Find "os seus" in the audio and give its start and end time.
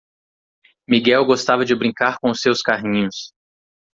2.31-2.63